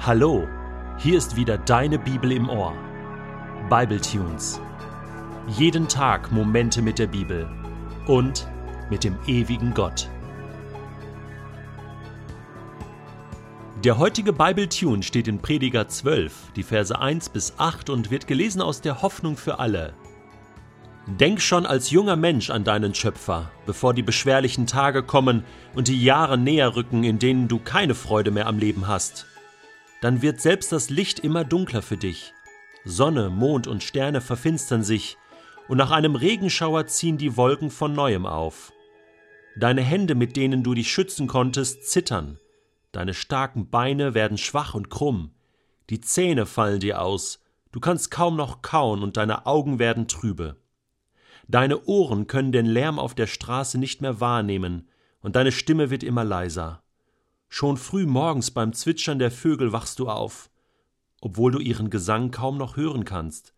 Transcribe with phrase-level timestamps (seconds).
[0.00, 0.46] Hallo,
[0.96, 2.72] hier ist wieder deine Bibel im Ohr.
[3.68, 4.60] Bible Tunes.
[5.48, 7.50] Jeden Tag Momente mit der Bibel
[8.06, 8.46] und
[8.90, 10.08] mit dem ewigen Gott.
[13.82, 18.28] Der heutige Bible Tune steht in Prediger 12, die Verse 1 bis 8 und wird
[18.28, 19.94] gelesen aus der Hoffnung für alle.
[21.08, 25.42] Denk schon als junger Mensch an deinen Schöpfer, bevor die beschwerlichen Tage kommen
[25.74, 29.26] und die Jahre näher rücken, in denen du keine Freude mehr am Leben hast
[30.00, 32.32] dann wird selbst das Licht immer dunkler für dich.
[32.84, 35.16] Sonne, Mond und Sterne verfinstern sich,
[35.68, 38.72] und nach einem Regenschauer ziehen die Wolken von neuem auf.
[39.56, 42.38] Deine Hände, mit denen du dich schützen konntest, zittern,
[42.92, 45.34] deine starken Beine werden schwach und krumm,
[45.90, 50.56] die Zähne fallen dir aus, du kannst kaum noch kauen und deine Augen werden trübe.
[51.48, 54.88] Deine Ohren können den Lärm auf der Straße nicht mehr wahrnehmen,
[55.20, 56.82] und deine Stimme wird immer leiser.
[57.48, 60.50] Schon früh morgens beim Zwitschern der Vögel wachst du auf,
[61.20, 63.54] obwohl du ihren Gesang kaum noch hören kannst.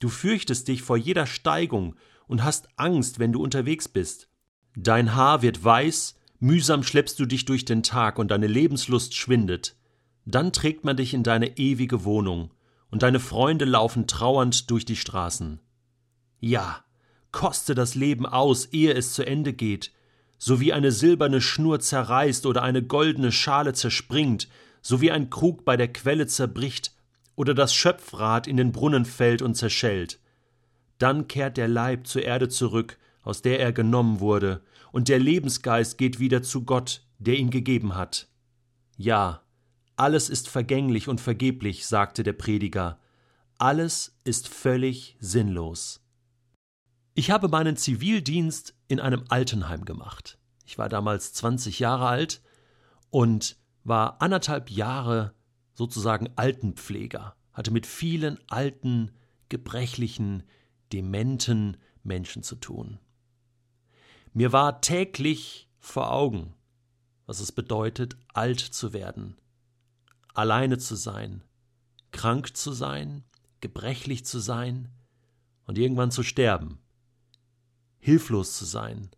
[0.00, 1.96] Du fürchtest dich vor jeder Steigung
[2.28, 4.28] und hast Angst, wenn du unterwegs bist.
[4.76, 9.76] Dein Haar wird weiß, mühsam schleppst du dich durch den Tag und deine Lebenslust schwindet.
[10.24, 12.52] Dann trägt man dich in deine ewige Wohnung,
[12.90, 15.60] und deine Freunde laufen trauernd durch die Straßen.
[16.40, 16.84] Ja,
[17.32, 19.92] koste das Leben aus, ehe es zu Ende geht,
[20.38, 24.48] so wie eine silberne Schnur zerreißt oder eine goldene Schale zerspringt,
[24.80, 26.92] so wie ein Krug bei der Quelle zerbricht
[27.34, 30.20] oder das Schöpfrad in den Brunnen fällt und zerschellt.
[30.98, 35.98] Dann kehrt der Leib zur Erde zurück, aus der er genommen wurde, und der Lebensgeist
[35.98, 38.28] geht wieder zu Gott, der ihn gegeben hat.
[38.96, 39.42] Ja,
[39.96, 42.98] alles ist vergänglich und vergeblich, sagte der Prediger,
[43.58, 46.00] alles ist völlig sinnlos.
[47.18, 50.38] Ich habe meinen Zivildienst in einem Altenheim gemacht.
[50.64, 52.40] Ich war damals 20 Jahre alt
[53.10, 55.34] und war anderthalb Jahre
[55.74, 59.10] sozusagen Altenpfleger, hatte mit vielen alten,
[59.48, 60.44] gebrechlichen,
[60.92, 63.00] dementen Menschen zu tun.
[64.32, 66.54] Mir war täglich vor Augen,
[67.26, 69.36] was es bedeutet, alt zu werden,
[70.34, 71.42] alleine zu sein,
[72.12, 73.24] krank zu sein,
[73.60, 74.92] gebrechlich zu sein
[75.64, 76.78] und irgendwann zu sterben
[77.98, 79.10] hilflos zu sein,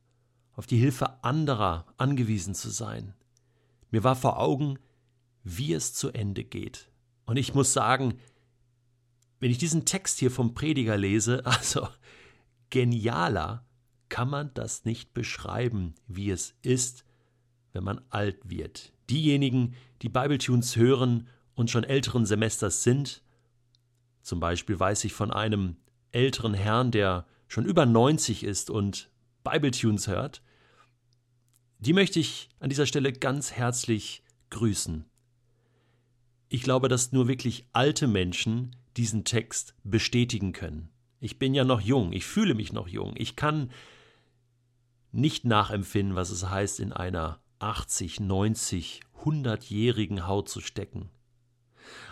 [0.53, 3.15] auf die Hilfe anderer angewiesen zu sein.
[3.91, 4.79] Mir war vor Augen,
[5.43, 6.91] wie es zu Ende geht.
[7.25, 8.19] Und ich muss sagen,
[9.39, 11.89] wenn ich diesen Text hier vom Prediger lese, also
[12.71, 13.65] genialer
[14.09, 17.05] kann man das nicht beschreiben, wie es ist,
[17.73, 18.93] wenn man alt wird.
[19.09, 23.23] Diejenigen, die Bibletunes hören und schon älteren Semesters sind,
[24.23, 25.77] zum Beispiel weiß ich von einem
[26.13, 29.11] älteren Herrn, der schon über 90 ist und
[29.43, 30.41] Bibletunes hört,
[31.81, 35.05] die möchte ich an dieser Stelle ganz herzlich grüßen.
[36.49, 40.91] Ich glaube, dass nur wirklich alte Menschen diesen Text bestätigen können.
[41.19, 43.73] Ich bin ja noch jung, ich fühle mich noch jung, ich kann
[45.11, 51.11] nicht nachempfinden, was es heißt, in einer 80, 90, 100-jährigen Haut zu stecken.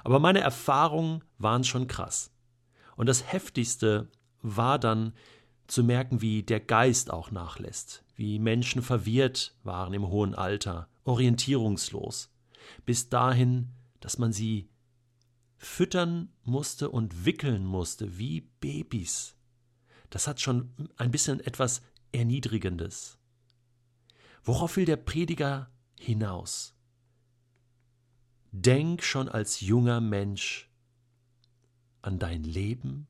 [0.03, 2.33] Aber meine Erfahrungen waren schon krass.
[2.97, 4.11] Und das Heftigste
[4.43, 5.13] war dann
[5.67, 12.31] zu merken, wie der Geist auch nachlässt, wie Menschen verwirrt waren im hohen Alter, orientierungslos,
[12.87, 14.71] bis dahin, dass man sie
[15.57, 19.37] füttern musste und wickeln musste wie Babys.
[20.11, 21.83] Das hat schon ein bisschen etwas
[22.13, 23.19] Erniedrigendes.
[24.43, 26.75] Worauf will der Prediger hinaus?
[28.53, 30.71] Denk schon als junger Mensch
[32.01, 33.09] an dein Leben,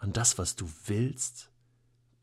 [0.00, 1.50] an das, was du willst?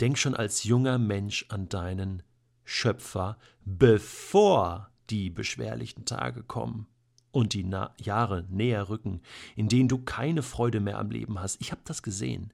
[0.02, 2.24] Denk schon als junger Mensch an deinen
[2.64, 6.88] Schöpfer, bevor die beschwerlichen Tage kommen
[7.32, 9.22] und die Na Jahre näher rücken,
[9.56, 11.62] in denen du keine Freude mehr am Leben hast.
[11.62, 12.52] Ich habe das gesehen.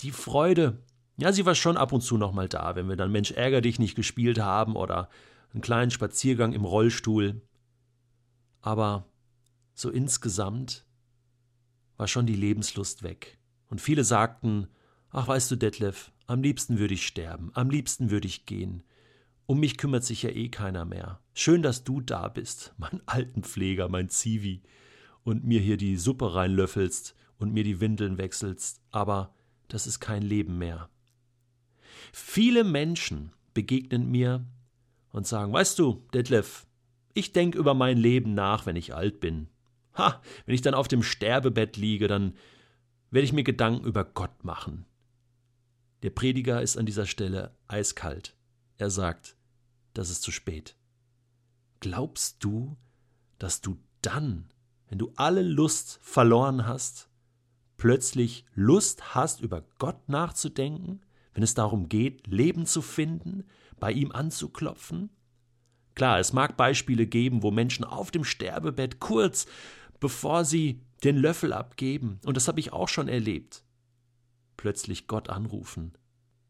[0.00, 0.82] Die Freude,
[1.16, 3.60] ja, sie war schon ab und zu noch mal da, wenn wir dann Mensch ärger
[3.60, 5.08] dich nicht gespielt haben oder
[5.52, 7.42] einen kleinen Spaziergang im Rollstuhl.
[8.62, 9.06] Aber
[9.74, 10.86] so insgesamt
[11.96, 13.39] war schon die Lebenslust weg.
[13.70, 14.66] Und viele sagten,
[15.10, 18.82] ach weißt du, Detlef, am liebsten würde ich sterben, am liebsten würde ich gehen.
[19.46, 21.20] Um mich kümmert sich ja eh keiner mehr.
[21.34, 24.62] Schön, dass du da bist, mein Altenpfleger, mein Zivi,
[25.22, 29.34] und mir hier die Suppe reinlöffelst und mir die Windeln wechselst, aber
[29.68, 30.88] das ist kein Leben mehr.
[32.12, 34.46] Viele Menschen begegnen mir
[35.12, 36.66] und sagen, weißt du, Detlef,
[37.14, 39.48] ich denke über mein Leben nach, wenn ich alt bin.
[39.96, 42.34] Ha, wenn ich dann auf dem Sterbebett liege, dann
[43.10, 44.86] werde ich mir Gedanken über Gott machen.
[46.02, 48.36] Der Prediger ist an dieser Stelle eiskalt.
[48.76, 49.36] Er sagt,
[49.94, 50.76] das ist zu spät.
[51.80, 52.76] Glaubst du,
[53.38, 54.50] dass du dann
[54.90, 57.08] wenn du alle Lust verloren hast,
[57.76, 61.00] plötzlich Lust hast, über Gott nachzudenken,
[61.32, 63.44] wenn es darum geht, Leben zu finden,
[63.78, 65.10] bei ihm anzuklopfen?
[65.94, 69.46] Klar, es mag Beispiele geben, wo Menschen auf dem Sterbebett kurz
[70.00, 73.64] bevor sie den Löffel abgeben, und das habe ich auch schon erlebt,
[74.56, 75.96] plötzlich Gott anrufen.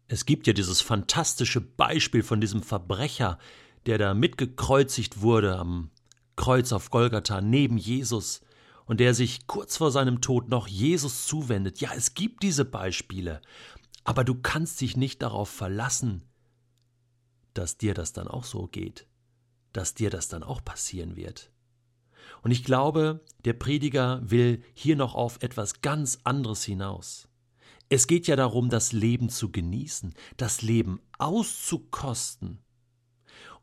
[0.08, 3.38] Es gibt ja dieses fantastische Beispiel von diesem Verbrecher,
[3.86, 5.90] der da mitgekreuzigt wurde am
[6.36, 8.40] Kreuz auf Golgatha neben Jesus
[8.86, 11.80] und der sich kurz vor seinem Tod noch Jesus zuwendet.
[11.80, 13.40] Ja, es gibt diese Beispiele,
[14.02, 16.22] aber du kannst dich nicht darauf verlassen,
[17.54, 19.06] dass dir das dann auch so geht,
[19.72, 21.52] dass dir das dann auch passieren wird.
[22.42, 27.28] Und ich glaube, der Prediger will hier noch auf etwas ganz anderes hinaus.
[27.88, 32.58] Es geht ja darum, das Leben zu genießen, das Leben auszukosten.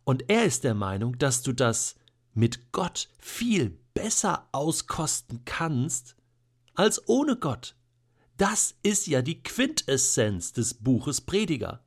[0.03, 1.95] Und er ist der Meinung, dass du das
[2.33, 6.15] mit Gott viel besser auskosten kannst
[6.75, 7.75] als ohne Gott.
[8.37, 11.83] Das ist ja die Quintessenz des Buches Prediger.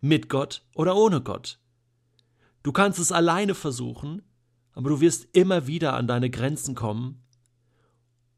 [0.00, 1.60] Mit Gott oder ohne Gott.
[2.64, 4.22] Du kannst es alleine versuchen,
[4.74, 7.22] aber du wirst immer wieder an deine Grenzen kommen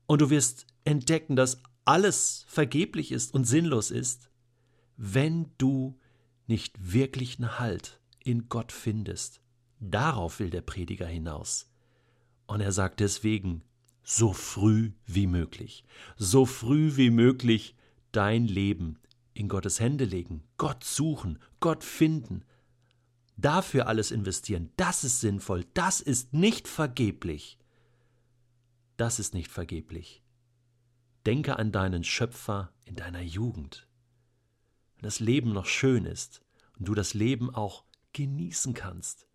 [0.06, 4.30] und du wirst entdecken, dass alles vergeblich ist und sinnlos ist,
[4.96, 5.98] wenn du
[6.46, 9.40] nicht wirklichen Halt in Gott findest.
[9.80, 11.70] Darauf will der Prediger hinaus.
[12.46, 13.62] Und er sagt deswegen,
[14.02, 15.84] so früh wie möglich,
[16.16, 17.74] so früh wie möglich
[18.12, 18.98] dein Leben
[19.32, 22.44] in Gottes Hände legen, Gott suchen, Gott finden,
[23.36, 27.58] dafür alles investieren, das ist sinnvoll, das ist nicht vergeblich.
[28.96, 30.22] Das ist nicht vergeblich.
[31.26, 33.88] Denke an deinen Schöpfer in deiner Jugend.
[34.96, 36.42] Wenn das Leben noch schön ist
[36.78, 39.26] und du das Leben auch genießen kannst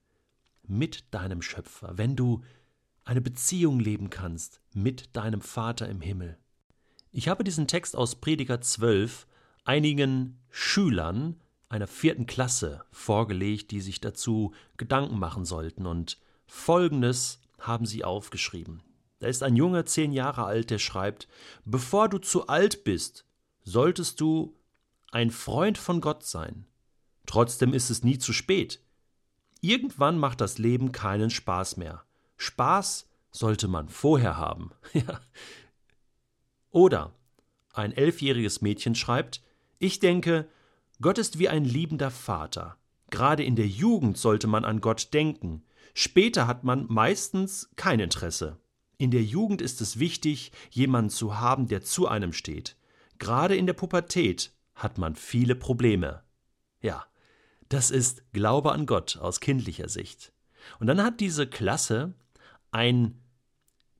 [0.63, 2.43] mit deinem Schöpfer, wenn du
[3.03, 6.37] eine Beziehung leben kannst mit deinem Vater im Himmel.
[7.11, 9.27] Ich habe diesen Text aus Prediger 12
[9.63, 16.17] einigen Schülern einer vierten Klasse vorgelegt, die sich dazu Gedanken machen sollten, und
[16.47, 18.81] Folgendes haben sie aufgeschrieben.
[19.19, 21.27] Da ist ein Junge, zehn Jahre alt, der schreibt
[21.65, 23.25] Bevor du zu alt bist,
[23.63, 24.55] solltest du
[25.11, 26.65] ein Freund von Gott sein.
[27.25, 28.81] Trotzdem ist es nie zu spät.
[29.61, 32.03] Irgendwann macht das Leben keinen Spaß mehr.
[32.37, 34.71] Spaß sollte man vorher haben.
[36.71, 37.13] Oder
[37.73, 39.43] ein elfjähriges Mädchen schreibt
[39.77, 40.47] Ich denke,
[41.01, 42.77] Gott ist wie ein liebender Vater.
[43.09, 45.63] Gerade in der Jugend sollte man an Gott denken.
[45.93, 48.57] Später hat man meistens kein Interesse.
[48.97, 52.75] In der Jugend ist es wichtig, jemanden zu haben, der zu einem steht.
[53.17, 56.23] Gerade in der Pubertät hat man viele Probleme.
[56.81, 57.05] Ja,
[57.69, 60.33] das ist Glaube an Gott aus kindlicher Sicht.
[60.79, 62.13] Und dann hat diese Klasse
[62.71, 63.21] ein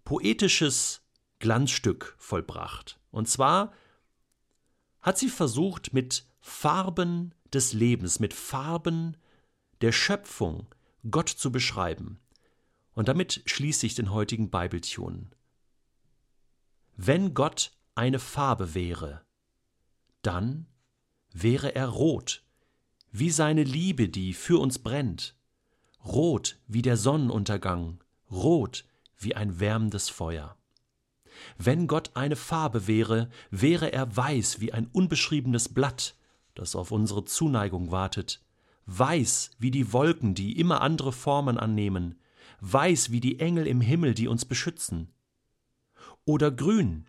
[0.04, 1.02] poetisches
[1.40, 3.00] Glanzstück vollbracht.
[3.12, 3.72] Und zwar
[5.02, 9.18] hat sie versucht, mit Farben des Lebens, mit Farben
[9.82, 10.68] der Schöpfung
[11.10, 12.20] Gott zu beschreiben.
[12.94, 15.30] Und damit schließe ich den heutigen Bibeltune.
[16.98, 19.22] Wenn Gott eine Farbe wäre,
[20.22, 20.68] dann
[21.32, 22.44] wäre er rot,
[23.12, 25.36] wie seine Liebe, die für uns brennt,
[26.04, 28.86] rot wie der Sonnenuntergang, rot
[29.18, 30.59] wie ein wärmendes Feuer.
[31.58, 36.16] Wenn Gott eine Farbe wäre, wäre er weiß wie ein unbeschriebenes Blatt,
[36.56, 38.42] das auf unsere Zuneigung wartet,
[38.86, 42.20] weiß wie die Wolken, die immer andere Formen annehmen,
[42.62, 45.10] weiß wie die Engel im Himmel, die uns beschützen.
[46.26, 47.06] Oder grün,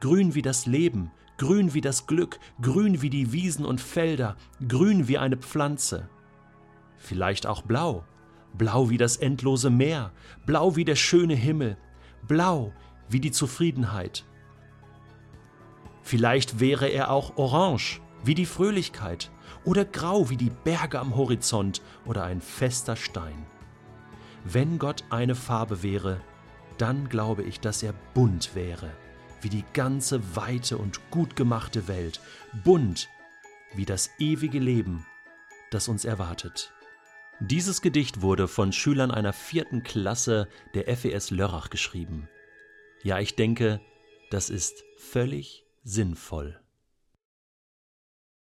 [0.00, 5.08] grün wie das Leben, grün wie das Glück, grün wie die Wiesen und Felder, grün
[5.08, 6.08] wie eine Pflanze.
[6.98, 8.04] Vielleicht auch blau,
[8.54, 10.12] blau wie das endlose Meer,
[10.46, 11.76] blau wie der schöne Himmel,
[12.26, 12.72] blau
[13.10, 14.24] wie die Zufriedenheit.
[16.02, 19.30] Vielleicht wäre er auch orange, wie die Fröhlichkeit,
[19.64, 23.46] oder grau wie die Berge am Horizont oder ein fester Stein.
[24.44, 26.20] Wenn Gott eine Farbe wäre,
[26.78, 28.90] dann glaube ich, dass er bunt wäre,
[29.42, 32.20] wie die ganze weite und gut gemachte Welt,
[32.64, 33.08] bunt
[33.74, 35.06] wie das ewige Leben,
[35.70, 36.72] das uns erwartet.
[37.38, 42.28] Dieses Gedicht wurde von Schülern einer vierten Klasse der FES Lörrach geschrieben.
[43.02, 43.80] Ja, ich denke,
[44.30, 46.60] das ist völlig sinnvoll.